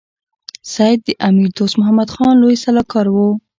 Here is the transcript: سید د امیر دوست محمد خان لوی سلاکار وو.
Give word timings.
سید 0.73 0.99
د 1.07 1.09
امیر 1.27 1.47
دوست 1.57 1.75
محمد 1.79 2.09
خان 2.15 2.33
لوی 2.41 2.55
سلاکار 2.63 3.07
وو. 3.09 3.27